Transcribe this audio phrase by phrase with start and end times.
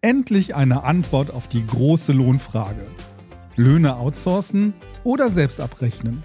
[0.00, 2.86] Endlich eine Antwort auf die große Lohnfrage.
[3.56, 6.22] Löhne outsourcen oder selbst abrechnen?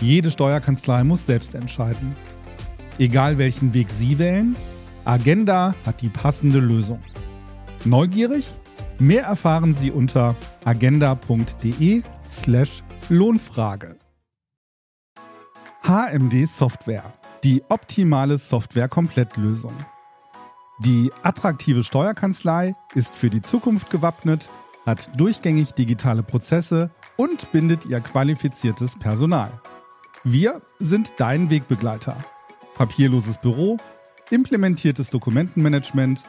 [0.00, 2.16] Jede Steuerkanzlei muss selbst entscheiden.
[2.98, 4.56] Egal welchen Weg Sie wählen,
[5.04, 7.00] Agenda hat die passende Lösung.
[7.84, 8.44] Neugierig?
[8.98, 10.34] Mehr erfahren Sie unter
[10.64, 13.98] agenda.de/slash Lohnfrage.
[15.84, 17.12] HMD Software,
[17.44, 19.74] die optimale Software-Komplettlösung.
[20.78, 24.50] Die attraktive Steuerkanzlei ist für die Zukunft gewappnet,
[24.84, 29.50] hat durchgängig digitale Prozesse und bindet ihr qualifiziertes Personal.
[30.22, 32.14] Wir sind dein Wegbegleiter.
[32.74, 33.78] Papierloses Büro,
[34.30, 36.22] implementiertes Dokumentenmanagement,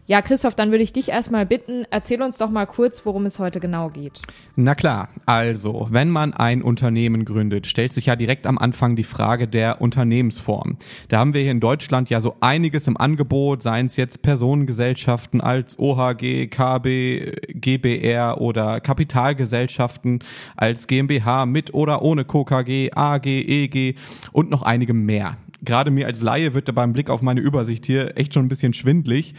[0.06, 3.38] Ja, Christoph, dann würde ich dich erstmal bitten, erzähl uns doch mal kurz, worum es
[3.38, 4.20] heute genau geht.
[4.56, 9.04] Na klar, also, wenn man ein Unternehmen gründet, stellt sich ja direkt am Anfang die
[9.04, 10.76] Frage der Unternehmensform.
[11.08, 15.40] Da haben wir hier in Deutschland ja so einiges im Angebot, seien es jetzt Personengesellschaften
[15.40, 20.18] als OHG, KB, GBR oder Kapitalgesellschaften
[20.56, 23.94] als GmbH mit oder ohne KKG, AG, EG
[24.32, 27.86] und noch einige mehr gerade mir als Laie wird da beim Blick auf meine Übersicht
[27.86, 29.34] hier echt schon ein bisschen schwindlig.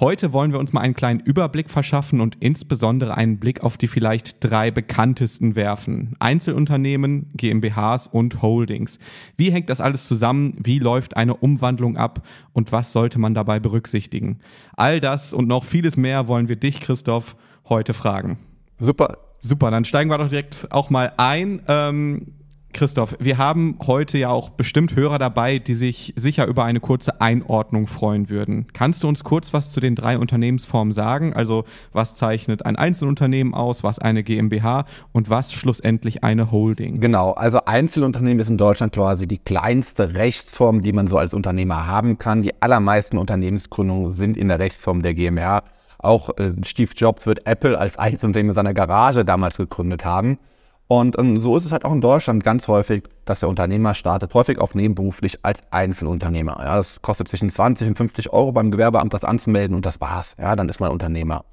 [0.00, 3.88] Heute wollen wir uns mal einen kleinen Überblick verschaffen und insbesondere einen Blick auf die
[3.88, 6.14] vielleicht drei bekanntesten werfen.
[6.18, 8.98] Einzelunternehmen, GmbHs und Holdings.
[9.36, 10.56] Wie hängt das alles zusammen?
[10.62, 12.26] Wie läuft eine Umwandlung ab?
[12.52, 14.40] Und was sollte man dabei berücksichtigen?
[14.76, 17.36] All das und noch vieles mehr wollen wir dich, Christoph,
[17.68, 18.38] heute fragen.
[18.78, 19.18] Super.
[19.40, 21.62] Super, dann steigen wir doch direkt auch mal ein.
[21.68, 22.37] Ähm,
[22.74, 27.20] Christoph, wir haben heute ja auch bestimmt Hörer dabei, die sich sicher über eine kurze
[27.20, 28.66] Einordnung freuen würden.
[28.72, 31.32] Kannst du uns kurz was zu den drei Unternehmensformen sagen?
[31.32, 37.00] Also was zeichnet ein Einzelunternehmen aus, was eine GmbH und was schlussendlich eine Holding?
[37.00, 41.86] Genau, also Einzelunternehmen ist in Deutschland quasi die kleinste Rechtsform, die man so als Unternehmer
[41.86, 42.42] haben kann.
[42.42, 45.62] Die allermeisten Unternehmensgründungen sind in der Rechtsform der GmbH.
[45.98, 50.38] Auch äh, Steve Jobs wird Apple als Einzelunternehmen in seiner Garage damals gegründet haben.
[50.88, 54.32] Und ähm, so ist es halt auch in Deutschland ganz häufig, dass der Unternehmer startet,
[54.32, 56.56] häufig auch nebenberuflich als Einzelunternehmer.
[56.60, 60.34] Ja, das kostet zwischen 20 und 50 Euro beim Gewerbeamt, das anzumelden und das war's.
[60.38, 61.44] Ja, dann ist man Unternehmer.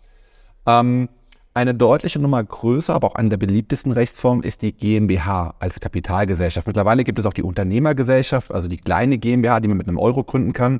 [0.66, 1.09] Ähm,
[1.53, 6.67] eine deutliche Nummer größer, aber auch eine der beliebtesten Rechtsformen ist die GmbH als Kapitalgesellschaft.
[6.67, 10.23] Mittlerweile gibt es auch die Unternehmergesellschaft, also die kleine GmbH, die man mit einem Euro
[10.23, 10.79] gründen kann.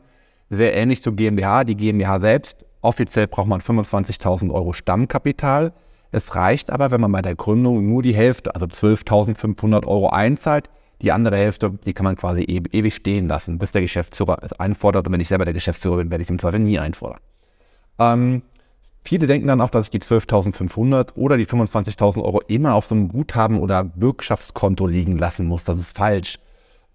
[0.50, 1.66] Sehr ähnlich zur GmbH.
[1.66, 5.74] Die GmbH selbst, offiziell braucht man 25.000 Euro Stammkapital.
[6.16, 10.70] Es reicht aber, wenn man bei der Gründung nur die Hälfte, also 12.500 Euro einzahlt.
[11.02, 14.54] Die andere Hälfte, die kann man quasi e ewig stehen lassen, bis der Geschäftsführer es
[14.54, 15.06] einfordert.
[15.06, 17.20] Und wenn ich selber der Geschäftsführer bin, werde ich es im Zweifel nie einfordern.
[18.00, 18.44] Ähm,
[19.04, 22.96] viele denken dann auch, dass ich die 12.500 oder die 25.000 Euro immer auf so
[22.96, 25.66] einem Guthaben oder Bürgschaftskonto liegen lassen muss.
[25.66, 26.40] Das ist falsch.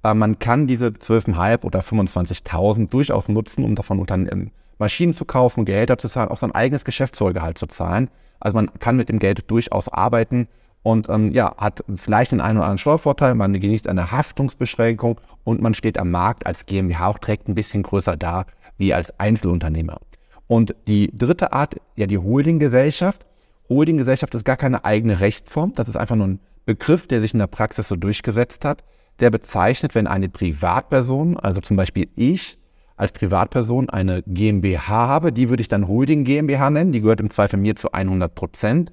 [0.03, 5.65] Äh, man kann diese 12.500 oder 25.000 durchaus nutzen, um davon Unternehmen Maschinen zu kaufen,
[5.65, 8.11] Gehälter zu zahlen, auch sein eigenes Geschäftsführergehalt zu zahlen.
[8.41, 10.49] Also man kann mit dem Geld durchaus arbeiten
[10.83, 15.61] und ähm, ja, hat vielleicht den einen oder anderen Steuervorteil, man genießt eine Haftungsbeschränkung und
[15.61, 18.47] man steht am Markt als GmbH auch direkt ein bisschen größer da
[18.79, 19.99] wie als Einzelunternehmer.
[20.47, 23.27] Und die dritte Art, ja die Holdinggesellschaft.
[23.69, 27.39] Holdinggesellschaft ist gar keine eigene Rechtsform, das ist einfach nur ein Begriff, der sich in
[27.39, 28.83] der Praxis so durchgesetzt hat.
[29.21, 32.59] Der bezeichnet, wenn eine Privatperson, also zum Beispiel ich,
[33.01, 37.31] als Privatperson eine GmbH habe, die würde ich dann Holding GmbH nennen, die gehört im
[37.31, 38.93] Zweifel mir zu 100 Prozent.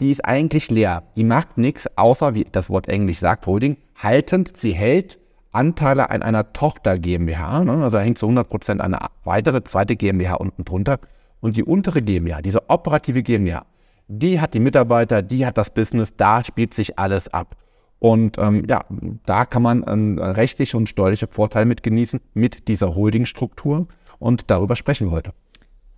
[0.00, 1.04] die ist eigentlich leer.
[1.14, 4.56] Die macht nichts, außer, wie das Wort Englisch sagt, Holding, haltend.
[4.56, 5.18] Sie hält
[5.52, 7.62] Anteile an einer Tochter GmbH.
[7.62, 7.72] Ne?
[7.72, 10.98] Also da hängt zu 100% eine weitere zweite GmbH unten drunter.
[11.40, 13.66] Und die untere GmbH, diese operative GmbH,
[14.08, 17.54] die hat die Mitarbeiter, die hat das Business, da spielt sich alles ab.
[18.02, 18.84] Und ähm, ja,
[19.26, 23.86] da kann man ähm, rechtliche und steuerliche Vorteile mit genießen mit dieser Holdingstruktur.
[24.18, 25.32] Und darüber sprechen wir heute.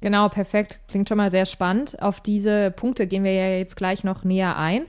[0.02, 0.80] Genau, perfekt.
[0.88, 2.02] Klingt schon mal sehr spannend.
[2.02, 4.82] Auf diese Punkte gehen wir ja jetzt gleich noch näher ein.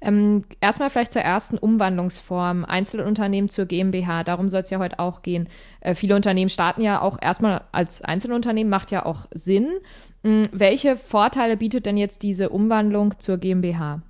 [0.00, 4.24] Ähm, erstmal vielleicht zur ersten Umwandlungsform, Einzelunternehmen zur GmbH.
[4.24, 5.48] Darum soll es ja heute auch gehen.
[5.82, 9.68] Äh, viele Unternehmen starten ja auch erstmal als Einzelunternehmen, macht ja auch Sinn.
[10.24, 14.02] Ähm, welche Vorteile bietet denn jetzt diese Umwandlung zur GmbH?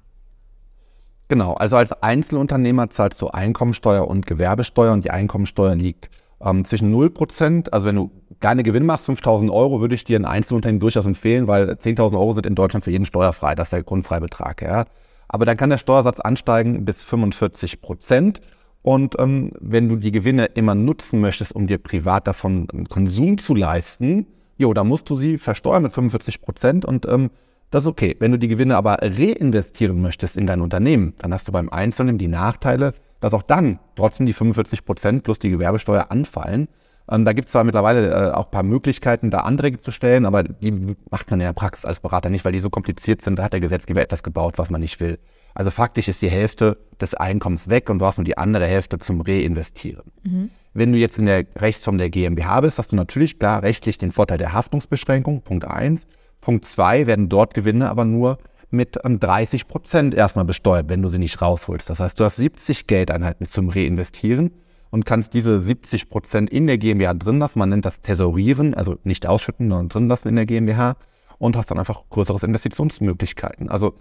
[1.29, 6.09] Genau, also als Einzelunternehmer zahlst du Einkommensteuer und Gewerbesteuer und die Einkommensteuer liegt
[6.41, 10.25] ähm, zwischen 0%, also wenn du deine Gewinn machst, 5.000 Euro, würde ich dir ein
[10.25, 13.83] Einzelunternehmen durchaus empfehlen, weil 10.000 Euro sind in Deutschland für jeden steuerfrei, das ist der
[13.83, 14.63] Grundfreibetrag.
[14.63, 14.85] Ja.
[15.29, 18.41] Aber dann kann der Steuersatz ansteigen bis 45 Prozent.
[18.83, 23.57] Und ähm, wenn du die Gewinne immer nutzen möchtest, um dir privat davon Konsum zu
[23.57, 24.27] leisten,
[24.59, 27.31] jo, dann musst du sie versteuern mit 45 Prozent und ähm,
[27.71, 28.17] das ist okay.
[28.19, 32.19] Wenn du die Gewinne aber reinvestieren möchtest in dein Unternehmen, dann hast du beim Einzelnen
[32.19, 36.69] die Nachteile, dass auch dann trotzdem die 45 Prozent plus die Gewerbesteuer anfallen.
[37.11, 40.27] Ähm, da gibt es zwar mittlerweile äh, auch ein paar Möglichkeiten, da Anträge zu stellen,
[40.27, 43.39] aber die macht man in der Praxis als Berater nicht, weil die so kompliziert sind.
[43.39, 45.19] Da hat der Gesetzgeber etwas gebaut, was man nicht will.
[45.55, 48.99] Also faktisch ist die Hälfte des Einkommens weg und du hast nur die andere Hälfte
[48.99, 50.13] zum Reinvestieren.
[50.23, 50.51] Mhm.
[50.75, 54.13] Wenn du jetzt in der Rechtsform der GmbH bist, hast du natürlich klar rechtlich den
[54.13, 56.07] Vorteil der Haftungsbeschränkung, Punkt 1.
[56.47, 58.39] Punkt 2 werden dort Gewinne aber nur
[58.71, 61.91] mit 30 ähm, Prozent erstmal besteuert, wenn du sie nicht rausholst.
[61.91, 64.53] Das heißt, du hast 70 Geldeinheiten zum Reinvestieren
[64.91, 67.59] und kannst diese 70 Prozent in der GmbH drin lassen.
[67.59, 70.95] Man nennt das Tesorieren, also nicht ausschütten, sondern drin lassen in der GmbH
[71.39, 73.69] und hast dann einfach größeres Investitionsmöglichkeiten.
[73.69, 73.95] Also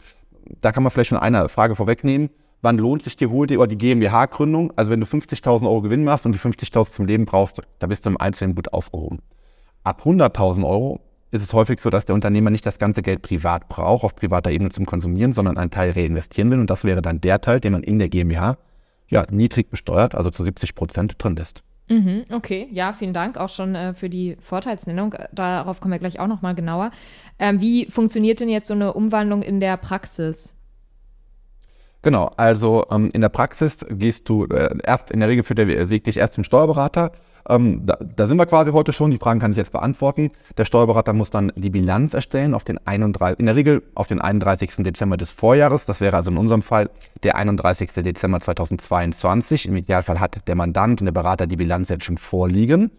[0.62, 2.30] da kann man vielleicht schon eine Frage vorwegnehmen.
[2.62, 4.72] Wann lohnt sich die Holte oder die GmbH-Gründung?
[4.76, 8.06] Also wenn du 50.000 Euro Gewinn machst und die 50.000 zum Leben brauchst, da bist
[8.06, 9.18] du im Einzelnen gut aufgehoben.
[9.84, 11.00] Ab 100.000 Euro
[11.36, 14.52] ist es häufig so, dass der Unternehmer nicht das ganze Geld privat braucht, auf privater
[14.52, 16.60] Ebene zum Konsumieren, sondern einen Teil reinvestieren will.
[16.60, 18.58] Und das wäre dann der Teil, den man in der GmbH
[19.08, 21.64] ja, niedrig besteuert, also zu 70 Prozent drin lässt.
[21.88, 25.14] Mhm, okay, ja, vielen Dank auch schon äh, für die Vorteilsnennung.
[25.32, 26.90] Darauf kommen wir gleich auch nochmal genauer.
[27.38, 30.54] Ähm, wie funktioniert denn jetzt so eine Umwandlung in der Praxis?
[32.02, 35.90] Genau, also ähm, in der Praxis gehst du äh, erst, in der Regel führt der
[35.90, 37.12] Weg dich erst zum Steuerberater
[37.50, 39.12] ähm, da, da, sind wir quasi heute schon.
[39.12, 40.32] Die Fragen kann ich jetzt beantworten.
[40.58, 44.20] Der Steuerberater muss dann die Bilanz erstellen auf den 31, in der Regel auf den
[44.20, 44.76] 31.
[44.78, 45.86] Dezember des Vorjahres.
[45.86, 46.90] Das wäre also in unserem Fall
[47.24, 47.92] der 31.
[47.92, 49.68] Dezember 2022.
[49.68, 52.92] Im Idealfall hat der Mandant und der Berater die Bilanz jetzt schon vorliegen.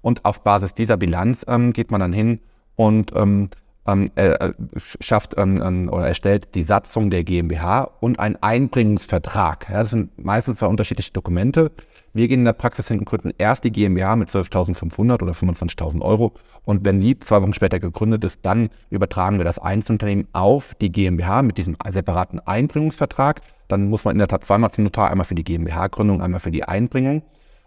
[0.00, 2.40] Und auf Basis dieser Bilanz ähm, geht man dann hin
[2.74, 3.50] und ähm,
[3.86, 4.52] ähm, äh,
[5.00, 9.68] schafft ähm, oder erstellt die Satzung der GmbH und einen Einbringungsvertrag.
[9.70, 11.72] Ja, das sind meistens zwei unterschiedliche Dokumente.
[12.12, 16.00] Wir gehen in der Praxis hin und gründen erst die GmbH mit 12.500 oder 25.000
[16.02, 16.32] Euro
[16.64, 20.92] und wenn die zwei Wochen später gegründet ist, dann übertragen wir das Einzelunternehmen auf die
[20.92, 23.40] GmbH mit diesem separaten Einbringungsvertrag.
[23.66, 26.50] Dann muss man in der Tat zweimal zum Notar, einmal für die GmbH-Gründung, einmal für
[26.50, 27.22] die Einbringung.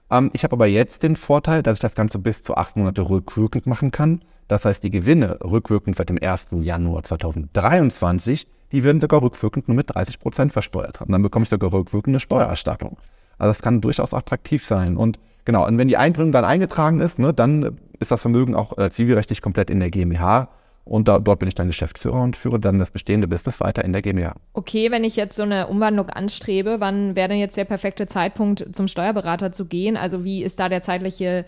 [0.10, 3.10] Ähm, ich habe aber jetzt den Vorteil, dass ich das Ganze bis zu acht Monate
[3.10, 4.22] rückwirkend machen kann.
[4.48, 6.48] Das heißt, die Gewinne rückwirkend seit dem 1.
[6.52, 11.02] Januar 2023, die werden sogar rückwirkend nur mit 30 Prozent versteuert.
[11.02, 12.98] Und dann bekomme ich sogar rückwirkende Steuererstattung.
[13.38, 14.98] Also das kann durchaus attraktiv sein.
[14.98, 18.78] Und genau, und wenn die Einbringung dann eingetragen ist, ne, dann ist das Vermögen auch
[18.78, 20.50] äh, zivilrechtlich komplett in der GmbH.
[20.84, 23.92] Und da, dort bin ich dann Geschäftsführer und führe dann das bestehende Business weiter in
[23.92, 24.36] der GmbH.
[24.54, 28.68] Okay, wenn ich jetzt so eine Umwandlung anstrebe, wann wäre denn jetzt der perfekte Zeitpunkt,
[28.74, 29.98] zum Steuerberater zu gehen?
[29.98, 31.46] Also wie ist da der zeitliche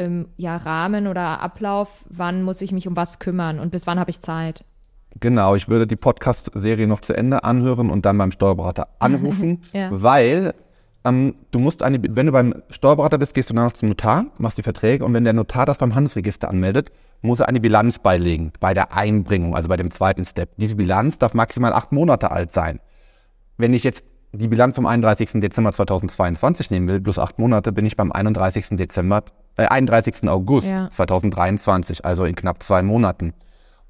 [0.00, 4.00] ähm, ja, Rahmen oder Ablauf, wann muss ich mich um was kümmern und bis wann
[4.00, 4.64] habe ich Zeit?
[5.18, 9.88] Genau, ich würde die Podcast-Serie noch zu Ende anhören und dann beim Steuerberater anrufen, ja.
[9.90, 10.54] weil
[11.04, 14.26] ähm, du musst eine, wenn du beim Steuerberater bist, gehst du dann noch zum Notar,
[14.38, 16.90] machst die Verträge und wenn der Notar das beim Handelsregister anmeldet,
[17.22, 20.50] muss er eine Bilanz beilegen bei der Einbringung, also bei dem zweiten Step.
[20.56, 22.80] Diese Bilanz darf maximal acht Monate alt sein.
[23.58, 25.40] Wenn ich jetzt die Bilanz vom 31.
[25.40, 28.68] Dezember 2022 nehmen will, plus acht Monate, bin ich beim 31.
[28.70, 29.24] Dezember,
[29.60, 30.28] äh, 31.
[30.28, 30.90] August ja.
[30.90, 33.32] 2023, also in knapp zwei Monaten.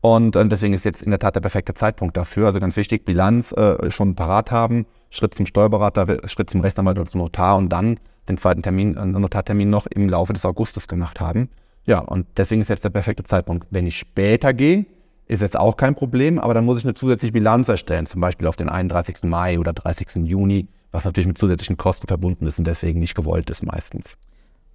[0.01, 2.47] Und äh, deswegen ist jetzt in der Tat der perfekte Zeitpunkt dafür.
[2.47, 7.11] Also ganz wichtig, Bilanz äh, schon parat haben, Schritt zum Steuerberater, Schritt zum Rechtsanwalt oder
[7.11, 7.99] zum Notar und dann
[8.29, 11.51] den zweiten Termin, äh, Notartermin noch im Laufe des Augustes gemacht haben.
[11.85, 13.67] Ja, und deswegen ist jetzt der perfekte Zeitpunkt.
[13.71, 14.87] Wenn ich später gehe,
[15.27, 18.47] ist jetzt auch kein Problem, aber dann muss ich eine zusätzliche Bilanz erstellen, zum Beispiel
[18.47, 19.25] auf den 31.
[19.25, 20.27] Mai oder 30.
[20.27, 24.17] Juni, was natürlich mit zusätzlichen Kosten verbunden ist und deswegen nicht gewollt ist meistens.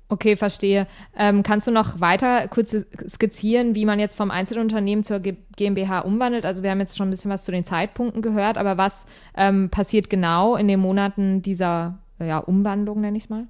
[0.08, 0.86] Okay, verstehe.
[1.18, 2.76] Ähm, kannst du noch weiter kurz
[3.08, 6.46] skizzieren, wie man jetzt vom Einzelunternehmen zur GmbH umwandelt?
[6.46, 9.70] Also wir haben jetzt schon ein bisschen was zu den Zeitpunkten gehört, aber was ähm,
[9.72, 13.48] passiert genau in den Monaten dieser ja, Umwandlung, nenne ich es mal?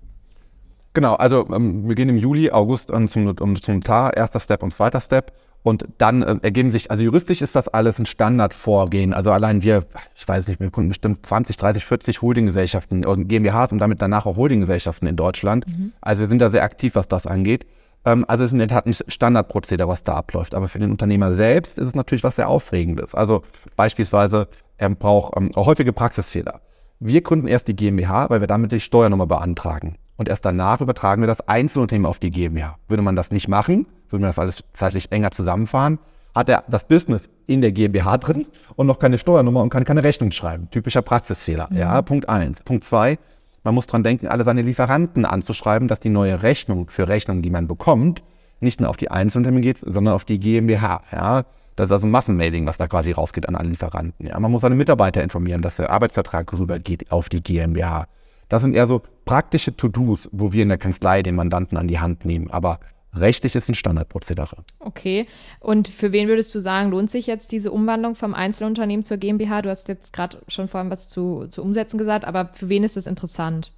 [0.94, 4.64] Genau, also ähm, wir gehen im Juli, August ähm, zum, um, zum Notar, erster Step
[4.64, 5.34] und zweiter Step.
[5.66, 9.16] Und dann äh, ergeben sich, also juristisch ist das alles ein Standardvorgehen.
[9.16, 13.72] Also allein wir, ich weiß nicht, wir kunden bestimmt 20, 30, 40 Holdinggesellschaften und GmbHs
[13.72, 15.68] und damit danach auch Holdinggesellschaften in Deutschland.
[15.68, 15.94] Mhm.
[16.02, 17.66] Also wir sind da sehr aktiv, was das angeht.
[18.06, 20.54] Ähm, also es ist in der Tat ein Standardprozedere, was da abläuft.
[20.54, 23.16] Aber für den Unternehmer selbst ist es natürlich was sehr Aufregendes.
[23.16, 23.42] Also
[23.76, 26.62] beispielsweise, er braucht ähm, auch häufige Praxisfehler.
[27.00, 29.96] Wir gründen erst die GmbH, weil wir damit die Steuernummer beantragen.
[30.16, 32.78] Und erst danach übertragen wir das Einzelunternehmen auf die GmbH.
[32.88, 36.00] Würde man das nicht machen, würde man das alles zeitlich enger zusammenfahren,
[36.34, 40.04] hat er das Business in der GmbH drin und noch keine Steuernummer und kann keine
[40.04, 40.70] Rechnung schreiben.
[40.72, 41.68] Typischer Praxisfehler.
[41.70, 41.78] Mhm.
[41.78, 42.62] Ja, Punkt eins.
[42.64, 43.18] Punkt zwei,
[43.64, 47.50] man muss dran denken, alle seine Lieferanten anzuschreiben, dass die neue Rechnung für Rechnungen, die
[47.50, 48.22] man bekommt,
[48.60, 51.02] nicht mehr auf die Einzelunternehmen geht, sondern auf die GmbH.
[51.12, 51.46] Ja,
[51.76, 54.28] das ist also ein Massenmailing, was da quasi rausgeht an alle Lieferanten.
[54.28, 58.08] Ja, man muss seine Mitarbeiter informieren, dass der Arbeitsvertrag rübergeht auf die GmbH.
[58.50, 62.00] Das sind eher so praktische To-Dos, wo wir in der Kanzlei den Mandanten an die
[62.00, 62.50] Hand nehmen.
[62.52, 62.80] Aber
[63.16, 64.58] Rechtlich ist ein Standardprozedere.
[64.80, 65.28] Okay.
[65.60, 69.62] Und für wen würdest du sagen, lohnt sich jetzt diese Umwandlung vom Einzelunternehmen zur GmbH?
[69.62, 72.98] Du hast jetzt gerade schon vorhin was zu, zu Umsätzen gesagt, aber für wen ist
[72.98, 73.72] das interessant?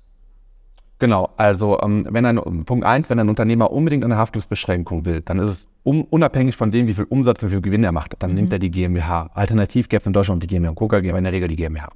[0.99, 5.37] Genau, also ähm, wenn ein Punkt eins, wenn ein Unternehmer unbedingt eine Haftungsbeschränkung will, dann
[5.37, 8.15] ist es um, unabhängig von dem, wie viel Umsatz und wie viel Gewinn er macht,
[8.19, 8.37] dann mhm.
[8.37, 9.29] nimmt er die GmbH.
[9.33, 11.89] Alternativ gäbe es in Deutschland die GmbH und Coca, aber in der Regel die GmbH.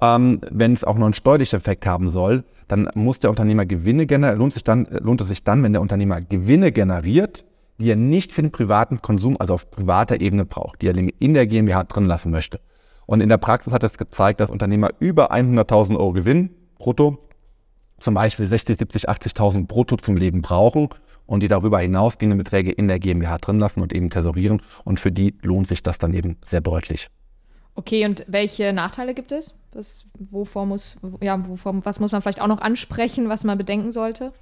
[0.00, 4.06] Ähm, wenn es auch noch einen steuerlichen Effekt haben soll, dann muss der Unternehmer Gewinne
[4.06, 7.44] generieren, lohnt, dann, lohnt es sich dann, wenn der Unternehmer Gewinne generiert,
[7.78, 11.34] die er nicht für den privaten Konsum, also auf privater Ebene braucht, die er in
[11.34, 12.60] der GmbH drin lassen möchte.
[13.06, 17.18] Und in der Praxis hat es gezeigt, dass Unternehmer über 100.000 Euro Gewinn brutto,
[17.98, 20.88] zum Beispiel 60, 70, 80.000 brutto zum Leben brauchen
[21.26, 24.62] und die darüber hinausgehenden Beträge in der GmbH drin lassen und eben tesorieren.
[24.84, 27.08] Und für die lohnt sich das dann eben sehr deutlich.
[27.80, 29.54] Okay, und welche Nachteile gibt es?
[29.72, 33.90] Was, wovor muss, ja, wovor, was muss man vielleicht auch noch ansprechen, was man bedenken
[33.90, 34.34] sollte?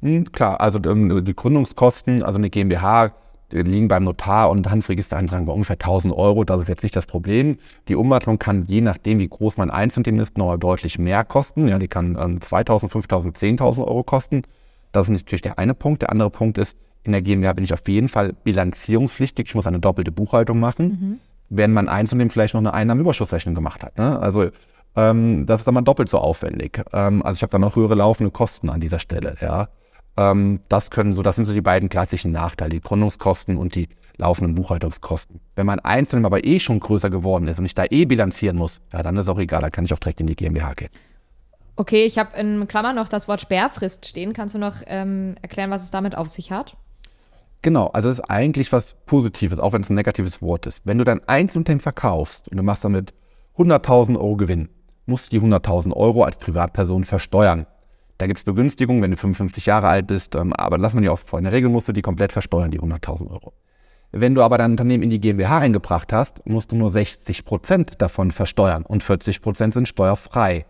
[0.00, 3.12] Hm, klar, also ähm, die Gründungskosten, also eine GmbH
[3.52, 6.42] liegen beim Notar und Handelsregistereintrag bei ungefähr 1000 Euro.
[6.42, 7.58] Das ist jetzt nicht das Problem.
[7.86, 11.68] Die Umwandlung kann je nachdem, wie groß mein Einzelunternehmen ist, noch deutlich mehr kosten.
[11.68, 14.42] Ja, die kann ähm, 2000, 5000, 10.000 Euro kosten.
[14.90, 16.02] Das ist natürlich der eine Punkt.
[16.02, 19.46] Der andere Punkt ist, in der GmbH bin ich auf jeden Fall bilanzierungspflichtig.
[19.46, 20.86] Ich muss eine doppelte Buchhaltung machen.
[20.88, 21.20] Mhm
[21.54, 23.98] wenn man einzeln vielleicht noch eine Einnahmenüberschussrechnung gemacht hat.
[23.98, 24.18] Ne?
[24.18, 24.50] Also
[24.96, 26.82] ähm, das ist dann mal doppelt so aufwendig.
[26.92, 29.36] Ähm, also ich habe dann noch höhere laufende Kosten an dieser Stelle.
[29.40, 29.68] Ja,
[30.16, 33.88] ähm, das können so, das sind so die beiden klassischen Nachteile: die Gründungskosten und die
[34.16, 35.40] laufenden Buchhaltungskosten.
[35.54, 38.80] Wenn mein Einzelnen aber eh schon größer geworden ist und ich da eh bilanzieren muss,
[38.92, 40.90] ja, dann ist auch egal, da kann ich auch direkt in die GmbH gehen.
[41.76, 44.34] Okay, ich habe in Klammern noch das Wort Sperrfrist stehen.
[44.34, 46.76] Kannst du noch ähm, erklären, was es damit auf sich hat?
[47.62, 50.82] Genau, also es ist eigentlich was Positives, auch wenn es ein negatives Wort ist.
[50.84, 53.14] Wenn du dein Einzelunternehmen verkaufst und du machst damit
[53.56, 54.68] 100.000 Euro Gewinn,
[55.06, 57.66] musst du die 100.000 Euro als Privatperson versteuern.
[58.18, 61.08] Da gibt es Begünstigungen, wenn du 55 Jahre alt bist, ähm, aber lass man die
[61.08, 61.38] außen vor.
[61.38, 63.52] In der Regel musst du die komplett versteuern, die 100.000 Euro.
[64.10, 68.02] Wenn du aber dein Unternehmen in die GmbH eingebracht hast, musst du nur 60 Prozent
[68.02, 70.66] davon versteuern und 40 Prozent sind steuerfrei.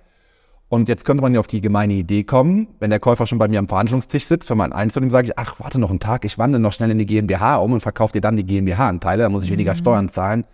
[0.72, 3.46] Und jetzt könnte man ja auf die gemeine Idee kommen, wenn der Käufer schon bei
[3.46, 6.38] mir am Verhandlungstisch sitzt, für mein Einzelnen sage ich, ach, warte noch einen Tag, ich
[6.38, 9.44] wandle noch schnell in die GmbH um und verkaufe dir dann die GmbH-Anteile, da muss
[9.44, 9.76] ich weniger mhm.
[9.76, 10.46] Steuern zahlen.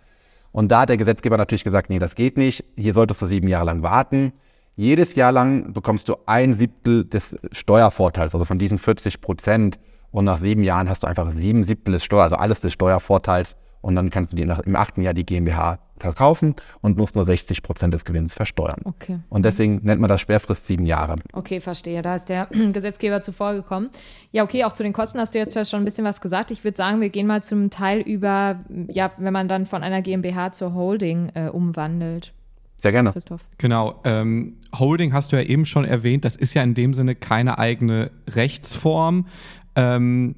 [0.51, 3.47] Und da hat der Gesetzgeber natürlich gesagt, nee, das geht nicht, hier solltest du sieben
[3.47, 4.33] Jahre lang warten.
[4.75, 9.79] Jedes Jahr lang bekommst du ein Siebtel des Steuervorteils, also von diesen 40 Prozent.
[10.11, 13.55] Und nach sieben Jahren hast du einfach sieben Siebtel des Steuer, also alles des Steuervorteils
[13.81, 17.25] und dann kannst du dir nach, im achten Jahr die GmbH verkaufen und musst nur
[17.25, 18.81] 60 Prozent des Gewinns versteuern.
[18.85, 19.19] Okay.
[19.29, 21.17] Und deswegen nennt man das Sperrfrist sieben Jahre.
[21.33, 22.01] Okay, verstehe.
[22.01, 23.89] Da ist der Gesetzgeber zuvor gekommen.
[24.31, 26.51] Ja, okay, auch zu den Kosten hast du jetzt ja schon ein bisschen was gesagt.
[26.51, 30.01] Ich würde sagen, wir gehen mal zum Teil über, ja, wenn man dann von einer
[30.01, 32.33] GmbH zur Holding äh, umwandelt.
[32.81, 33.11] Sehr gerne.
[33.11, 33.41] Christoph.
[33.57, 33.99] Genau.
[34.05, 36.23] Ähm, Holding hast du ja eben schon erwähnt.
[36.23, 39.27] Das ist ja in dem Sinne keine eigene Rechtsform.
[39.75, 40.35] Ähm,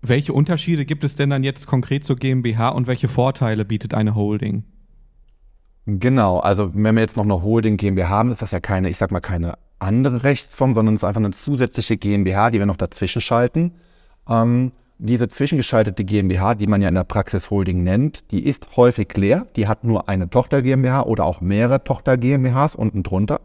[0.00, 4.14] welche Unterschiede gibt es denn dann jetzt konkret zur GmbH und welche Vorteile bietet eine
[4.14, 4.64] Holding?
[5.86, 8.98] Genau, also wenn wir jetzt noch eine Holding GmbH haben, ist das ja keine, ich
[8.98, 12.76] sag mal, keine andere Rechtsform, sondern es ist einfach eine zusätzliche GmbH, die wir noch
[12.76, 13.72] dazwischen schalten.
[14.28, 19.16] Ähm, diese zwischengeschaltete GmbH, die man ja in der Praxis Holding nennt, die ist häufig
[19.16, 19.46] leer.
[19.56, 23.40] Die hat nur eine Tochter GmbH oder auch mehrere Tochter GmbHs unten drunter.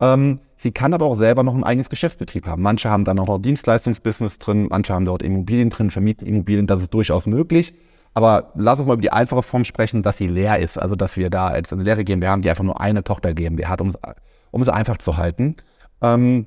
[0.00, 2.60] Ähm, Sie kann aber auch selber noch ein eigenes Geschäftsbetrieb haben.
[2.60, 6.82] Manche haben dann auch noch Dienstleistungsbusiness drin, manche haben dort Immobilien drin, vermieten Immobilien, das
[6.82, 7.72] ist durchaus möglich.
[8.12, 10.76] Aber lass uns mal über die einfache Form sprechen, dass sie leer ist.
[10.76, 13.70] Also, dass wir da als eine leere GmbH haben, die einfach nur eine Tochter GmbH
[13.70, 13.94] hat, um es,
[14.50, 15.56] um es einfach zu halten.
[16.02, 16.46] Ähm,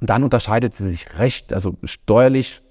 [0.00, 2.62] dann unterscheidet sie sich recht, also steuerlich,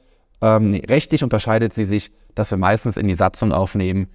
[0.42, 4.08] ähm, nee, rechtlich unterscheidet sie sich, dass wir meistens in die Satzung aufnehmen,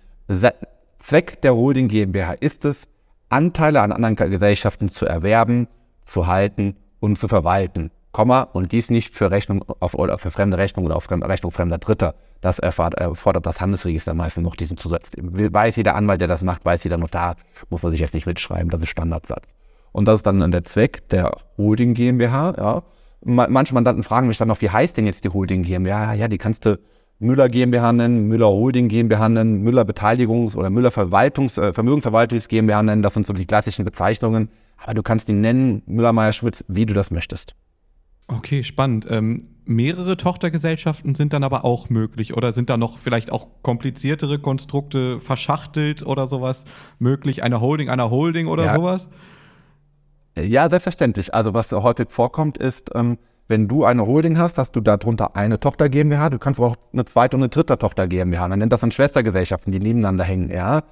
[0.98, 2.88] Zweck der Holding GmbH ist es,
[3.28, 5.68] Anteile an anderen Gesellschaften zu erwerben,
[6.06, 7.90] zu halten und zu verwalten.
[8.12, 11.76] Komma, und dies nicht für Rechnung auf, oder für fremde Rechnung oder auf Rechnung fremder
[11.76, 12.14] Dritter.
[12.40, 15.10] Das erfordert das Handelsregister meistens noch diesen Zusatz.
[15.18, 17.36] Weiß jeder Anwalt, der das macht, weiß jeder Notar,
[17.68, 19.50] muss man sich jetzt nicht mitschreiben, das ist Standardsatz.
[19.92, 22.54] Und das ist dann der Zweck der Holding GmbH.
[22.56, 22.82] Ja.
[23.22, 26.14] Manche Mandanten fragen mich dann noch, wie heißt denn jetzt die Holding GmbH?
[26.14, 26.78] Ja, die kannst du
[27.18, 32.82] Müller GmbH nennen, Müller Holding GmbH nennen, Müller Beteiligungs- oder Müller Verwaltungs-, äh, Vermögensverwaltungs GmbH
[32.82, 33.02] nennen.
[33.02, 34.50] Das sind so die klassischen Bezeichnungen.
[34.78, 37.54] Aber du kannst ihn nennen, Müller Meier Schmitz, wie du das möchtest.
[38.28, 39.06] Okay, spannend.
[39.08, 44.38] Ähm, mehrere Tochtergesellschaften sind dann aber auch möglich oder sind da noch vielleicht auch kompliziertere
[44.38, 46.64] Konstrukte verschachtelt oder sowas
[46.98, 47.42] möglich?
[47.42, 48.74] Eine Holding, einer Holding oder ja.
[48.74, 49.08] sowas?
[50.38, 51.34] Ja, selbstverständlich.
[51.34, 53.18] Also was häufig vorkommt, ist, ähm,
[53.48, 56.76] wenn du eine Holding hast, hast du darunter eine Tochter GmbH, du kannst aber auch
[56.92, 58.48] eine zweite und eine dritte Tochter GmbH.
[58.48, 60.82] Man nennt das dann Schwestergesellschaften, die nebeneinander hängen, ja.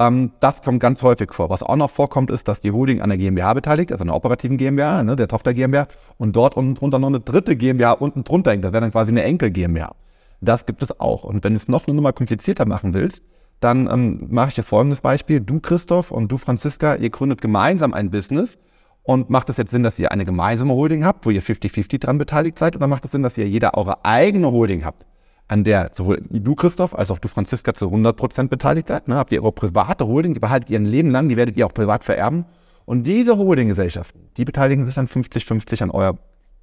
[0.00, 1.50] Ähm, das kommt ganz häufig vor.
[1.50, 4.56] Was auch noch vorkommt, ist, dass die Holding an der GmbH beteiligt, also einer operativen
[4.56, 8.52] GmbH, ne, der Tochter GmbH, und dort unten drunter noch eine dritte GmbH unten drunter
[8.52, 8.64] hängt.
[8.64, 9.94] Das wäre dann quasi eine Enkel GmbH.
[10.40, 11.24] Das gibt es auch.
[11.24, 13.22] Und wenn du es noch eine Nummer komplizierter machen willst,
[13.60, 15.40] dann ähm, mache ich dir folgendes Beispiel.
[15.40, 18.56] Du, Christoph, und du, Franziska, ihr gründet gemeinsam ein Business.
[19.02, 22.16] Und macht es jetzt Sinn, dass ihr eine gemeinsame Holding habt, wo ihr 50-50 dran
[22.16, 22.74] beteiligt seid?
[22.74, 25.04] Oder macht es Sinn, dass ihr jeder eure eigene Holding habt?
[25.50, 29.08] An der sowohl du, Christoph, als auch du, Franziska, zu 100% beteiligt seid.
[29.08, 29.16] Ne?
[29.16, 31.74] Habt ihr eure private Holding, die behaltet ihr ein Leben lang, die werdet ihr auch
[31.74, 32.44] privat vererben.
[32.84, 36.18] Und diese Holdinggesellschaften, die beteiligen sich dann 50-50 an euer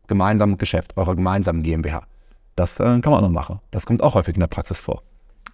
[0.07, 2.03] gemeinsamen Geschäft, eurer gemeinsamen GmbH.
[2.55, 3.59] Das äh, kann man auch noch machen.
[3.71, 5.03] Das kommt auch häufig in der Praxis vor.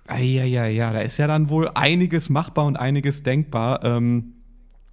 [0.09, 3.83] Ja, ja, ja, da ist ja dann wohl einiges machbar und einiges denkbar.
[3.83, 4.42] Ähm,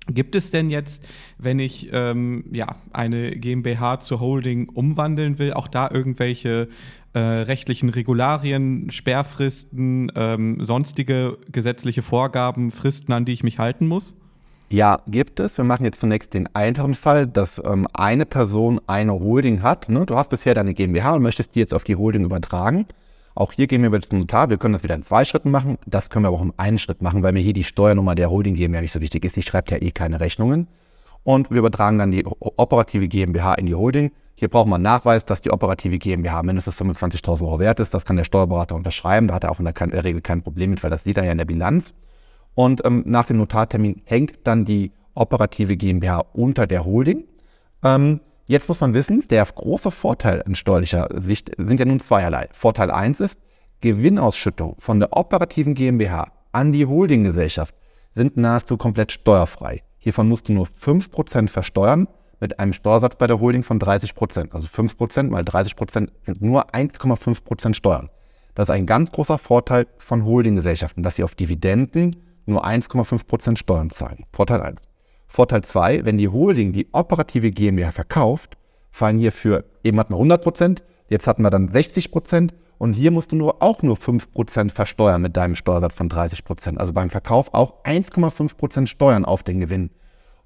[0.07, 1.05] gibt es denn jetzt,
[1.39, 6.69] wenn ich ähm, ja, eine GmbH zur Holding umwandeln will, auch da irgendwelche
[7.13, 14.15] äh, rechtlichen Regularien, Sperrfristen, ähm, sonstige gesetzliche Vorgaben, Fristen, an die ich mich halten muss?
[14.73, 15.57] Ja, gibt es.
[15.59, 19.89] Wir machen jetzt zunächst den einfachen Fall, dass ähm, eine Person eine Holding hat.
[19.89, 20.07] Ne?
[20.07, 22.87] Du hast bisher deine GmbH und möchtest die jetzt auf die Holding übertragen.
[23.35, 24.51] Auch hier gehen wir jetzt zum Notar.
[24.51, 25.79] Wir können das wieder in zwei Schritten machen.
[25.87, 28.31] Das können wir aber auch im einen Schritt machen, weil mir hier die Steuernummer der
[28.31, 29.37] Holding GmbH nicht so wichtig ist.
[29.37, 30.69] Die schreibt ja eh keine Rechnungen.
[31.23, 34.11] Und wir übertragen dann die operative GmbH in die Holding.
[34.35, 37.93] Hier braucht man Nachweis, dass die operative GmbH mindestens 25.000 Euro wert ist.
[37.93, 39.29] Das kann der Steuerberater unterschreiben.
[39.29, 41.19] Da hat er auch in der, in der Regel kein Problem mit, weil das sieht
[41.19, 41.95] er ja in der Bilanz.
[42.55, 47.25] Und ähm, nach dem Notartermin hängt dann die operative GmbH unter der Holding.
[47.85, 52.49] Ähm, jetzt muss man wissen, der große Vorteil in steuerlicher Sicht sind ja nun zweierlei.
[52.53, 53.39] Vorteil 1 ist,
[53.81, 57.75] Gewinnausschüttung von der operativen GmbH an die Holdinggesellschaft
[58.13, 59.83] sind nahezu komplett steuerfrei.
[59.99, 62.09] Hiervon musst du nur 5% versteuern
[62.41, 64.53] mit einem Steuersatz bei der Holding von 30 Prozent.
[64.53, 68.11] Also 5 Prozent mal 30 Prozent sind nur 1,5 Prozent Steuern.
[68.55, 73.59] Das ist ein ganz großer Vorteil von Holdinggesellschaften, dass sie auf Dividenden nur 1,5 Prozent
[73.61, 74.25] Steuern zahlen.
[74.33, 74.90] Vorteil 1.
[75.31, 78.57] Vorteil 2, wenn die Holding die operative GmbH verkauft,
[78.91, 83.13] fallen hierfür, eben hatten wir 100 Prozent, jetzt hatten wir dann 60 Prozent und hier
[83.13, 86.81] musst du nur auch nur 5 Prozent versteuern mit deinem Steuersatz von 30 Prozent.
[86.81, 89.91] Also beim Verkauf auch 1,5 Prozent Steuern auf den Gewinn.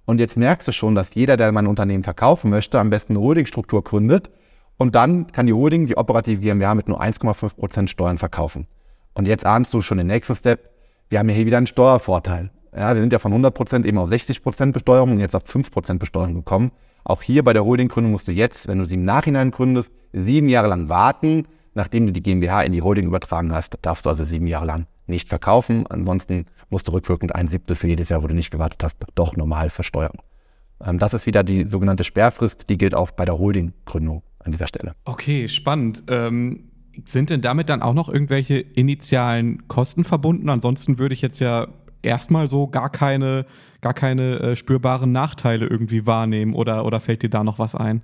[0.04, 3.20] Und jetzt merkst du schon, dass jeder, der mein Unternehmen verkaufen möchte, am besten eine
[3.20, 4.30] Holdingstruktur gründet.
[4.76, 8.66] Und dann kann die Holding, die operative GmbH, mit nur 1,5% Steuern verkaufen.
[9.14, 10.68] Und jetzt ahnst du schon den nächsten Step.
[11.08, 12.50] Wir haben hier wieder einen Steuervorteil.
[12.76, 16.34] Ja, wir sind ja von 100% eben auf 60% Besteuerung und jetzt auf 5% Besteuerung
[16.34, 16.72] gekommen.
[17.04, 20.48] Auch hier bei der Holdinggründung musst du jetzt, wenn du sie im Nachhinein gründest, sieben
[20.48, 21.46] Jahre lang warten.
[21.74, 24.86] Nachdem du die GmbH in die Holding übertragen hast, darfst du also sieben Jahre lang
[25.06, 25.86] nicht verkaufen.
[25.86, 29.36] Ansonsten musst du rückwirkend ein Siebtel für jedes Jahr, wo du nicht gewartet hast, doch
[29.36, 30.16] normal versteuern.
[30.84, 34.66] Ähm, das ist wieder die sogenannte Sperrfrist, die gilt auch bei der Holdinggründung an dieser
[34.66, 34.94] Stelle.
[35.04, 36.04] Okay, spannend.
[36.08, 36.70] Ähm,
[37.04, 40.48] sind denn damit dann auch noch irgendwelche initialen Kosten verbunden?
[40.48, 41.68] Ansonsten würde ich jetzt ja
[42.04, 43.46] erstmal so gar keine,
[43.80, 48.02] gar keine äh, spürbaren Nachteile irgendwie wahrnehmen oder, oder fällt dir da noch was ein?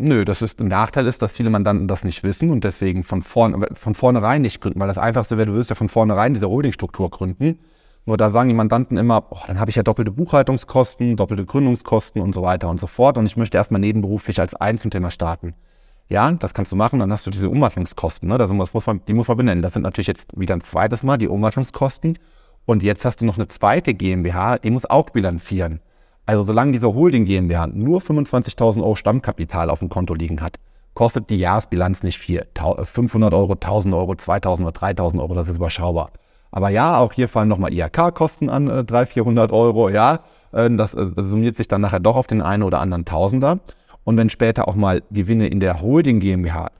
[0.00, 3.20] Nö, das ist ein Nachteil ist, dass viele Mandanten das nicht wissen und deswegen von,
[3.20, 6.48] vorn, von vornherein nicht gründen, weil das Einfachste wäre, du wirst ja von vornherein diese
[6.48, 7.58] Holdingstruktur gründen.
[8.06, 12.22] Nur da sagen die Mandanten immer, oh, dann habe ich ja doppelte Buchhaltungskosten, doppelte Gründungskosten
[12.22, 15.54] und so weiter und so fort und ich möchte erstmal nebenberuflich als Einzelthema starten.
[16.08, 18.38] Ja, das kannst du machen, dann hast du diese Umwandlungskosten, ne?
[18.38, 19.62] das muss man, die muss man benennen.
[19.62, 22.18] Das sind natürlich jetzt wieder ein zweites Mal die Umwandlungskosten
[22.68, 25.80] und jetzt hast du noch eine zweite GmbH, die muss auch bilanzieren.
[26.26, 30.58] Also solange diese Holding GmbH nur 25.000 Euro Stammkapital auf dem Konto liegen hat,
[30.92, 32.46] kostet die Jahresbilanz nicht viel.
[32.54, 36.10] 500 Euro, 1000 Euro, 2000 oder 3000 Euro, das ist überschaubar.
[36.50, 40.20] Aber ja, auch hier fallen nochmal IHK-Kosten an, äh, 300, 400 Euro, ja.
[40.52, 43.60] Äh, das äh, summiert sich dann nachher doch auf den einen oder anderen Tausender.
[44.04, 46.70] Und wenn später auch mal Gewinne in der Holding GmbH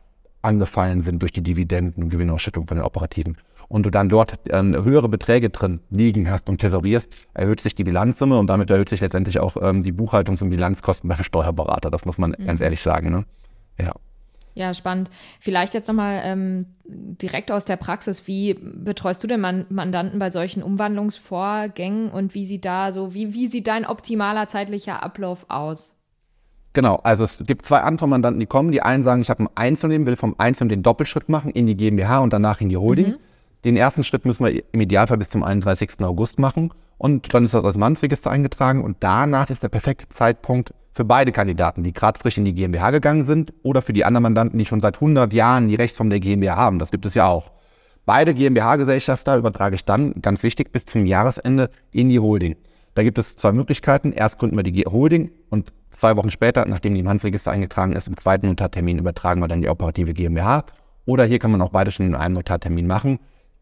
[0.42, 4.62] angefallen sind durch die Dividenden und Gewinnausschüttung von den Operativen und du dann dort äh,
[4.62, 9.00] höhere Beträge drin liegen hast und tesorierst, erhöht sich die Bilanzsumme und damit erhöht sich
[9.00, 11.90] letztendlich auch ähm, die Buchhaltungs- und Bilanzkosten beim Steuerberater.
[11.90, 12.46] Das muss man mhm.
[12.46, 13.11] ganz ehrlich sagen.
[13.11, 13.24] Ne?
[13.78, 13.92] Ja.
[14.54, 15.09] Ja, spannend.
[15.38, 18.26] Vielleicht jetzt nochmal ähm, direkt aus der Praxis.
[18.26, 23.35] Wie betreust du denn Man Mandanten bei solchen Umwandlungsvorgängen und wie sieht da so, wie,
[23.35, 25.94] wie sieht dein optimaler zeitlicher Ablauf aus?
[26.72, 28.72] Genau, also es gibt zwei andere Mandanten, die kommen.
[28.72, 31.76] Die einen sagen, ich habe ein Einzelunternehmen, will vom Einzelnen den Doppelschritt machen in die
[31.76, 33.11] GmbH und danach in die Holding.
[33.11, 33.16] Mhm.
[33.64, 36.01] Den ersten Schritt müssen wir im Idealfall bis zum 31.
[36.01, 40.73] August machen und dann ist das als Mannsregister eingetragen und danach ist der perfekte Zeitpunkt
[40.92, 44.25] für beide Kandidaten, die gerade frisch in die GmbH gegangen sind oder für die anderen
[44.25, 46.79] Mandanten, die schon seit 100 Jahren die Rechtsform der GmbH haben.
[46.79, 47.53] Das gibt es ja auch.
[48.05, 52.57] Beide GmbH-Gesellschafter übertrage ich dann, ganz wichtig, bis zum Jahresende in die Holding.
[52.94, 54.12] Da gibt es zwei Möglichkeiten.
[54.12, 58.09] Erst gründen wir die Holding und zwei Wochen später, nachdem die im Handelsregister eingetragen ist,
[58.09, 60.64] im zweiten Notartermin übertragen wir dann die operative GmbH.
[61.05, 63.18] Oder hier kann man auch beide schon in einem Notartermin machen.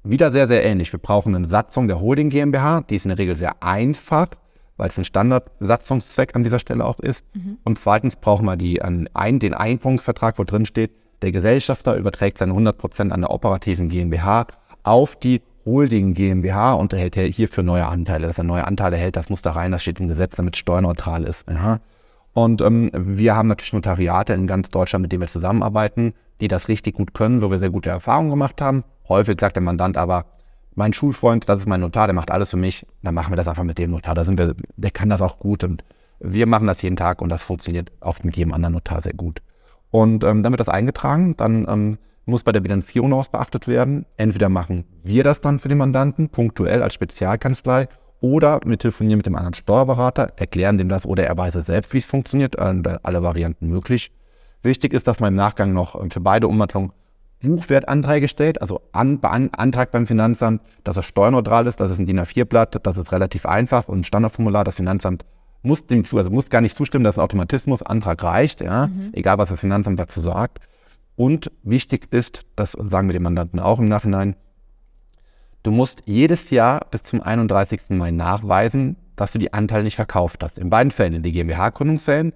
[0.09, 0.93] Wieder sehr, sehr ähnlich.
[0.93, 2.83] Wir brauchen eine Satzung der Holding GmbH.
[2.83, 4.29] Die ist in der Regel sehr einfach
[4.77, 7.25] weil es ein Standardsatzungszweck an dieser Stelle auch ist.
[7.35, 7.59] Mhm.
[7.65, 10.93] Und zweitens brauchen wir die, an ein, den Einpunktvertrag, wo drin steht,
[11.23, 14.49] der Gesellschafter überträgt seine 100% an der operativen GmbH
[14.83, 18.27] auf die Holding GmbH und erhält hierfür neue Anteile.
[18.27, 20.61] Dass er neue Anteile hält, das muss da rein, das steht im Gesetz, damit es
[20.61, 21.47] steuerneutral ist.
[21.51, 21.81] Ja.
[22.35, 26.69] Und ähm, wir haben natürlich Notariate in ganz Deutschland, mit denen wir zusammenarbeiten, die das
[26.69, 28.85] richtig gut können, wo wir sehr gute Erfahrungen gemacht haben.
[29.09, 30.27] Häufig sagt der Mandant aber,
[30.75, 33.49] mein Schulfreund, das ist mein Notar, der macht alles für mich, dann machen wir das
[33.49, 34.15] einfach mit dem Notar.
[34.15, 35.85] Da sind wir, der kann das auch gut und
[36.21, 39.41] wir machen das jeden Tag und das funktioniert auch mit jedem anderen Notar sehr gut.
[39.91, 43.69] Und ähm, dann wird das eingetragen, dann ähm, muss bei der Bilanzierung noch was beachtet
[43.69, 44.05] werden.
[44.17, 47.89] Entweder machen wir das dann für den Mandanten, punktuell als Spezialkanzlei,
[48.21, 51.93] oder wir telefonieren mit dem anderen Steuerberater, erklären dem das oder er weiß es selbst,
[51.93, 54.11] wie es funktioniert, alle Varianten möglich.
[54.63, 56.93] Wichtig ist, dass man im Nachgang noch ähm, für beide Umwandlungen
[57.47, 62.21] Buchwertanträge stellt, also an, Antrag beim Finanzamt, dass es steuerneutral ist, das ist ein DIN
[62.21, 64.65] A4-Blatt, das ist relativ einfach und ein Standardformular.
[64.65, 65.25] Das Finanzamt
[65.63, 68.89] muss dem zu, also muss gar nicht zustimmen, das ist ein Automatismus, Antrag reicht, ja,
[68.89, 69.11] mhm.
[69.13, 70.59] egal was das Finanzamt dazu sagt.
[71.17, 74.37] Und wichtig ist, das sagen wir dem Mandanten auch im Nachhinein,
[75.63, 77.91] du musst jedes Jahr bis zum 31.
[77.91, 80.59] Mai nachweisen, dass du die Anteile nicht verkauft hast.
[80.59, 82.33] In beiden Fällen, in die GmbH-Gründungsfällen,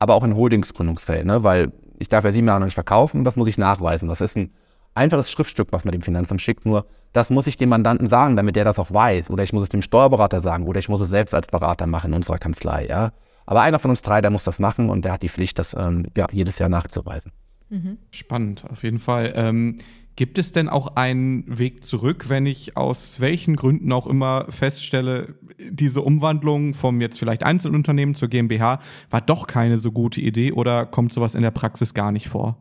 [0.00, 1.44] aber auch in Holdingsgründungsfällen, ne?
[1.44, 4.08] weil ich darf ja sieben Jahre noch nicht verkaufen und das muss ich nachweisen.
[4.08, 4.50] Das ist ein
[4.94, 8.56] einfaches Schriftstück, was man dem Finanzamt schickt, nur das muss ich dem Mandanten sagen, damit
[8.56, 9.30] der das auch weiß.
[9.30, 12.10] Oder ich muss es dem Steuerberater sagen oder ich muss es selbst als Berater machen
[12.10, 12.86] in unserer Kanzlei.
[12.86, 13.12] Ja?
[13.46, 15.74] Aber einer von uns drei, der muss das machen und der hat die Pflicht, das
[15.74, 17.30] ähm, ja, jedes Jahr nachzuweisen.
[17.70, 17.98] Mhm.
[18.10, 19.32] Spannend, auf jeden Fall.
[19.36, 19.78] Ähm,
[20.16, 25.34] Gibt es denn auch einen Weg zurück, wenn ich aus welchen Gründen auch immer feststelle,
[25.58, 28.78] diese Umwandlung vom jetzt vielleicht Einzelunternehmen zur GmbH
[29.10, 32.58] war doch keine so gute Idee oder kommt sowas in der Praxis gar nicht vor?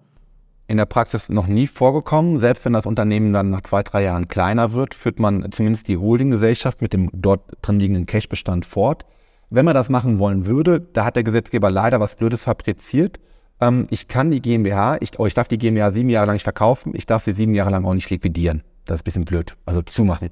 [0.68, 2.40] In der Praxis noch nie vorgekommen.
[2.40, 5.98] Selbst wenn das Unternehmen dann nach zwei, drei Jahren kleiner wird, führt man zumindest die
[5.98, 9.06] Holdinggesellschaft mit dem dort drin liegenden Cashbestand fort.
[9.52, 13.20] Wenn man das machen wollen würde, da hat der Gesetzgeber leider was Blödes fabriziert
[13.62, 16.44] ähm, ich kann die GmbH, ich, oh, ich darf die GmbH sieben Jahre lang nicht
[16.44, 18.64] verkaufen, ich darf sie sieben Jahre lang auch nicht liquidieren.
[18.86, 20.30] Das ist ein bisschen blöd, also zumachen.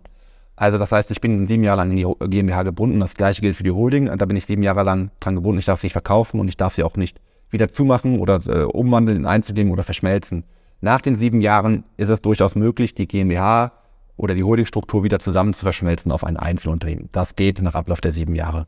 [0.56, 3.56] Also das heißt, ich bin sieben Jahre lang in die GmbH gebunden, das gleiche gilt
[3.56, 5.94] für die Holding, da bin ich sieben Jahre lang dran gebunden, ich darf sie nicht
[5.94, 9.84] verkaufen und ich darf sie auch nicht wieder zumachen oder äh, umwandeln in Einzelnehmen oder
[9.84, 10.44] verschmelzen.
[10.80, 13.72] Nach den sieben Jahren ist es durchaus möglich, die GmbH
[14.18, 17.10] oder die Holdingstruktur wieder zusammen zu verschmelzen auf ein Einzelunternehmen.
[17.12, 18.68] Das geht nach Ablauf der sieben Jahre.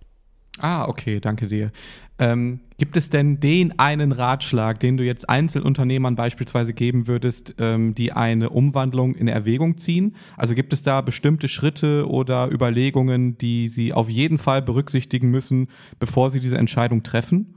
[0.59, 1.71] Ah, okay, danke dir.
[2.19, 7.95] Ähm, gibt es denn den einen Ratschlag, den du jetzt Einzelunternehmern beispielsweise geben würdest, ähm,
[7.95, 10.15] die eine Umwandlung in Erwägung ziehen?
[10.37, 15.69] Also gibt es da bestimmte Schritte oder Überlegungen, die sie auf jeden Fall berücksichtigen müssen,
[15.99, 17.55] bevor sie diese Entscheidung treffen?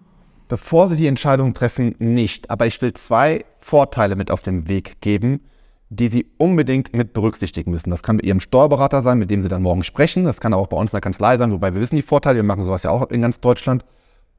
[0.49, 2.51] Bevor sie die Entscheidung treffen, nicht.
[2.51, 5.41] Aber ich will zwei Vorteile mit auf den Weg geben,
[5.89, 7.91] die Sie unbedingt mit berücksichtigen müssen.
[7.91, 10.25] Das kann mit Ihrem Steuerberater sein, mit dem Sie dann morgen sprechen.
[10.25, 12.43] Das kann auch bei uns in der Kanzlei sein, wobei wir wissen die Vorteile, wir
[12.43, 13.85] machen sowas ja auch in ganz Deutschland.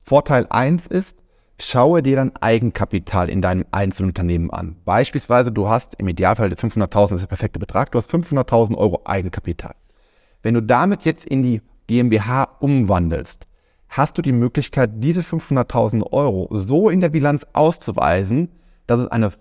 [0.02, 1.18] Vorteil 1 ist,
[1.60, 4.76] schaue dir dein Eigenkapital in deinem Einzelunternehmen an.
[4.86, 9.02] Beispielsweise, du hast im Idealfall 500.000, das ist der perfekte Betrag, du hast 500.000 Euro
[9.06, 9.76] Eigenkapital.
[10.44, 13.48] Wenn du damit jetzt in die GmbH umwandelst,
[13.90, 18.50] hast du die Möglichkeit, diese 500.000 Euro so in der Bilanz auszuweisen,
[18.86, 19.32] dass es eine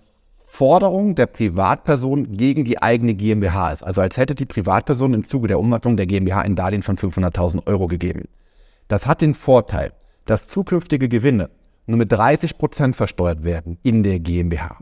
[0.49, 3.83] Forderung der Privatperson gegen die eigene GmbH ist.
[3.83, 7.67] Also als hätte die Privatperson im Zuge der Umwandlung der GmbH ein Darlehen von 500.000
[7.67, 8.29] Euro gegeben.
[8.87, 9.91] Das hat den Vorteil,
[10.25, 11.49] dass zukünftige Gewinne
[11.85, 14.77] nur mit 30 Prozent versteuert werden in der GmbH.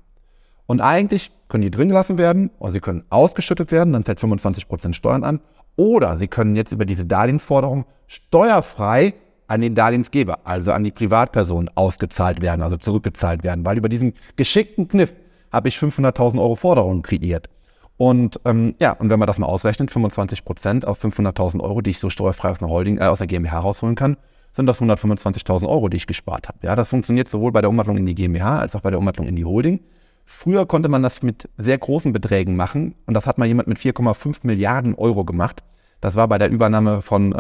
[0.67, 4.67] Und eigentlich können die drin gelassen werden oder sie können ausgeschüttet werden, dann fällt 25
[4.67, 5.41] Prozent Steuern an.
[5.75, 9.15] Oder sie können jetzt über diese Darlehensforderung steuerfrei
[9.47, 14.13] an den Darlehensgeber, also an die Privatperson ausgezahlt werden, also zurückgezahlt werden, weil über diesen
[14.35, 15.13] geschickten Kniff
[15.55, 17.49] habe ich 500.000 Euro Forderungen kreiert.
[17.97, 21.91] Und ähm, ja, und wenn man das mal ausrechnet, 25 Prozent auf 500.000 Euro, die
[21.91, 24.17] ich so steuerfrei aus einer Holding, äh, aus der GmbH rausholen kann,
[24.51, 26.59] sind das 125.000 Euro, die ich gespart habe.
[26.61, 29.27] Ja, das funktioniert sowohl bei der Umwandlung in die GmbH als auch bei der Umwandlung
[29.27, 29.79] in die Holding.
[30.25, 33.77] Früher konnte man das mit sehr großen Beträgen machen und das hat mal jemand mit
[33.77, 35.63] 4,5 Milliarden Euro gemacht.
[36.01, 37.33] Das war bei der Übernahme von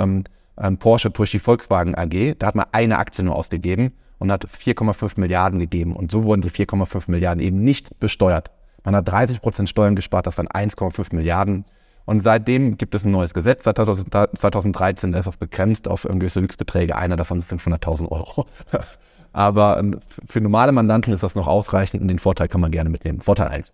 [0.57, 2.35] ähm Porsche durch die Volkswagen AG.
[2.39, 5.95] Da hat man eine Aktie nur ausgegeben und hat 4,5 Milliarden gegeben.
[5.95, 8.51] Und so wurden die 4,5 Milliarden eben nicht besteuert.
[8.83, 11.65] Man hat 30 Prozent Steuern gespart, das waren 1,5 Milliarden.
[12.05, 16.95] Und seitdem gibt es ein neues Gesetz, seit 2013 ist das begrenzt auf irgendwelche Höchstbeträge.
[16.95, 18.45] Einer davon ist 500.000 Euro.
[19.33, 22.89] Aber ähm, für normale Mandanten ist das noch ausreichend und den Vorteil kann man gerne
[22.89, 23.19] mitnehmen.
[23.19, 23.73] Vorteil 1.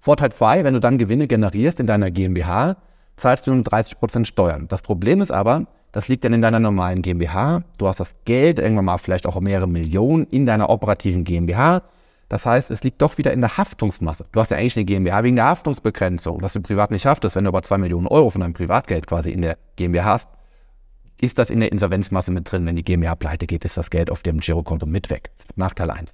[0.00, 2.76] Vorteil 2, wenn du dann Gewinne generierst in deiner GmbH,
[3.16, 4.66] zahlst du nur 30% Steuern.
[4.68, 7.62] Das Problem ist aber, das liegt dann in deiner normalen GmbH.
[7.76, 11.82] Du hast das Geld, irgendwann mal vielleicht auch mehrere Millionen in deiner operativen GmbH.
[12.30, 14.24] Das heißt, es liegt doch wieder in der Haftungsmasse.
[14.32, 17.36] Du hast ja eigentlich eine GmbH wegen der Haftungsbegrenzung, was du privat nicht haftest.
[17.36, 20.30] Wenn du aber 2 Millionen Euro von deinem Privatgeld quasi in der GmbH hast,
[21.20, 22.64] ist das in der Insolvenzmasse mit drin.
[22.64, 25.30] Wenn die GmbH pleite geht, ist das Geld auf dem Girokonto mit weg.
[25.56, 26.10] Nachteil 1.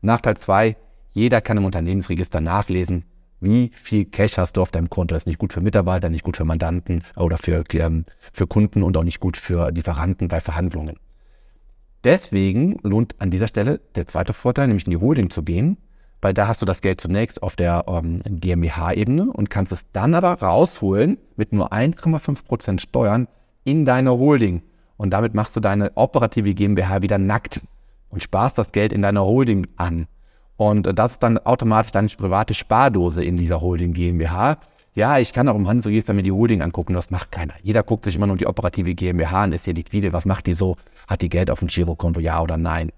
[0.00, 0.76] Nachteil 2,
[1.12, 3.04] jeder kann im Unternehmensregister nachlesen,
[3.40, 5.14] wie viel Cash hast du auf deinem Konto.
[5.14, 8.82] Das ist nicht gut für Mitarbeiter, nicht gut für Mandanten oder für, ähm, für Kunden
[8.82, 10.96] und auch nicht gut für Lieferanten bei Verhandlungen.
[12.04, 15.76] Deswegen lohnt an dieser Stelle der zweite Vorteil, nämlich in die Holding zu gehen,
[16.22, 20.14] weil da hast du das Geld zunächst auf der ähm, GmbH-Ebene und kannst es dann
[20.14, 23.28] aber rausholen mit nur 1,5% Steuern
[23.64, 24.62] in deiner Holding.
[24.96, 27.60] Und damit machst du deine operative GmbH wieder nackt
[28.10, 30.08] und sparst das Geld in deiner Holding an.
[30.60, 34.58] Und das ist dann automatisch deine private Spardose in dieser Holding GmbH.
[34.94, 37.54] Ja, ich kann auch im Handelsregister mir die Holding angucken, das macht keiner.
[37.62, 40.52] Jeder guckt sich immer nur die operative GmbH an, ist hier liquide, was macht die
[40.52, 40.76] so?
[41.08, 42.92] Hat die Geld auf dem Girokonto, ja oder nein?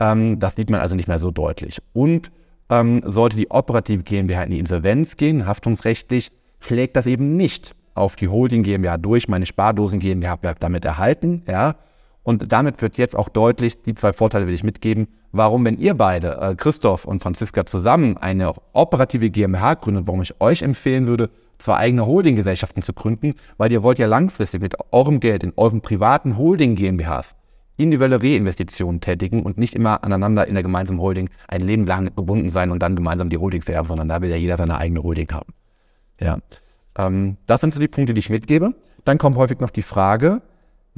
[0.00, 1.80] Ähm, das sieht man also nicht mehr so deutlich.
[1.92, 2.32] Und
[2.68, 8.16] ähm, sollte die operative GmbH in die Insolvenz gehen, haftungsrechtlich, schlägt das eben nicht auf
[8.16, 9.28] die Holding GmbH durch.
[9.28, 11.44] Meine Spardosen GmbH bleibt damit erhalten.
[11.46, 11.76] Ja.
[12.24, 15.94] Und damit wird jetzt auch deutlich, die zwei Vorteile will ich mitgeben, warum, wenn ihr
[15.94, 21.30] beide, äh, Christoph und Franziska, zusammen eine operative GmbH gründet, warum ich euch empfehlen würde,
[21.58, 25.80] zwei eigene Holdinggesellschaften zu gründen, weil ihr wollt ja langfristig mit eurem Geld in euren
[25.80, 27.34] privaten Holding GmbHs
[27.78, 32.50] individuelle Reinvestitionen tätigen und nicht immer aneinander in der gemeinsamen Holding ein Leben lang gebunden
[32.50, 35.30] sein und dann gemeinsam die Holding vererben, sondern da will ja jeder seine eigene Holding
[35.30, 35.54] haben.
[36.20, 36.38] Ja.
[36.98, 38.74] Ähm, das sind so die Punkte, die ich mitgebe.
[39.04, 40.42] Dann kommt häufig noch die Frage,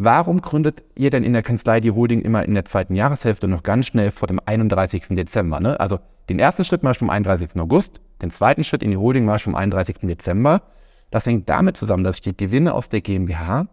[0.04, 3.62] warum gründet ihr denn in der Kanzlei die Holding immer in der zweiten Jahreshälfte noch
[3.62, 5.08] ganz schnell vor dem 31.
[5.10, 5.60] Dezember?
[5.60, 5.78] Ne?
[5.78, 7.56] Also den ersten Schritt mache ich vom 31.
[7.60, 9.98] August, den zweiten Schritt in die Holding mache ich vom 31.
[10.02, 10.62] Dezember.
[11.10, 13.66] Das hängt damit zusammen, dass ich die Gewinne aus der GmbH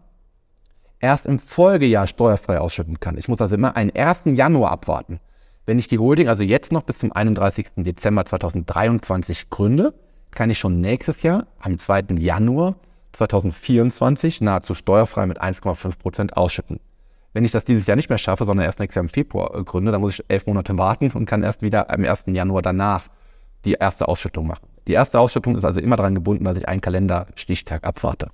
[1.00, 3.16] erst im Folgejahr steuerfrei ausschütten kann.
[3.16, 4.22] Ich muss also immer einen 1.
[4.26, 5.20] Januar abwarten.
[5.66, 7.68] Wenn ich die Holding also jetzt noch bis zum 31.
[7.76, 9.94] Dezember 2023 gründe,
[10.32, 12.16] kann ich schon nächstes Jahr, am 2.
[12.18, 12.76] Januar
[13.12, 16.80] 2024, nahezu steuerfrei mit 1,5 Prozent ausschütten.
[17.32, 19.62] Wenn ich das dieses Jahr nicht mehr schaffe, sondern erst nächstes Jahr im Februar äh,
[19.62, 22.24] gründe, dann muss ich elf Monate warten und kann erst wieder am 1.
[22.26, 23.04] Januar danach
[23.64, 24.66] die erste Ausschüttung machen.
[24.86, 28.30] Die erste Ausschüttung ist also immer daran gebunden, dass ich einen Kalenderstichtag abwarte.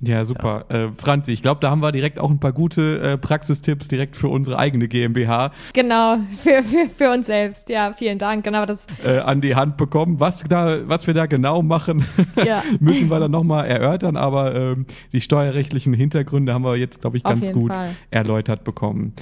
[0.00, 0.66] Ja, super.
[0.70, 0.84] Ja.
[0.84, 4.16] Äh, Franzi, ich glaube, da haben wir direkt auch ein paar gute äh, Praxistipps direkt
[4.16, 5.52] für unsere eigene GmbH.
[5.72, 7.70] Genau, für, für, für uns selbst.
[7.70, 8.44] Ja, vielen Dank.
[8.44, 8.86] Genau das.
[9.02, 10.20] Äh, an die Hand bekommen.
[10.20, 12.04] Was, da, was wir da genau machen,
[12.44, 12.62] ja.
[12.80, 17.22] müssen wir dann nochmal erörtern, aber ähm, die steuerrechtlichen Hintergründe haben wir jetzt, glaube ich,
[17.22, 17.96] ganz gut Fall.
[18.10, 19.14] erläutert bekommen.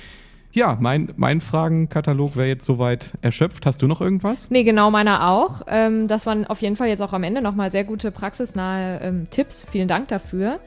[0.55, 3.67] Ja, mein, mein Fragenkatalog wäre jetzt soweit erschöpft.
[3.67, 4.51] Hast du noch irgendwas?
[4.51, 5.63] Nee, genau, meiner auch.
[5.67, 9.27] Ähm, das waren auf jeden Fall jetzt auch am Ende nochmal sehr gute praxisnahe ähm,
[9.31, 9.67] Tipps.
[9.69, 10.61] Vielen Dank dafür.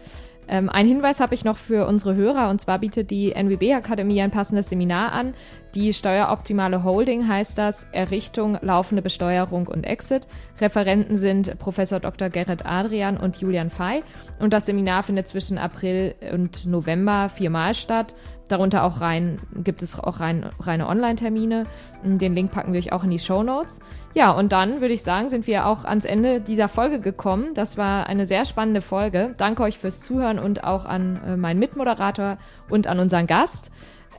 [0.50, 4.22] Ähm, ein Hinweis habe ich noch für unsere Hörer und zwar bietet die NWB Akademie
[4.22, 5.34] ein passendes Seminar an.
[5.76, 10.28] Die steueroptimale Holding heißt das Errichtung, laufende Besteuerung und Exit.
[10.60, 12.30] Referenten sind Professor Dr.
[12.30, 14.02] Gerrit Adrian und Julian Fey
[14.40, 18.16] und das Seminar findet zwischen April und November viermal statt.
[18.48, 21.64] Darunter auch rein, gibt es auch rein, reine Online-Termine.
[22.04, 23.80] Den Link packen wir euch auch in die Show Notes.
[24.14, 27.54] Ja, und dann würde ich sagen, sind wir auch ans Ende dieser Folge gekommen.
[27.54, 29.36] Das war eine sehr spannende Folge.
[29.38, 32.38] Danke euch fürs Zuhören und auch an äh, meinen Mitmoderator
[32.70, 33.70] und an unseren Gast.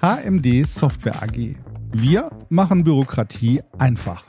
[0.00, 1.56] HMD Software AG.
[1.98, 4.26] Wir machen Bürokratie einfach.